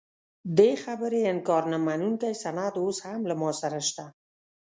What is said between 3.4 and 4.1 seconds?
ما سره شته.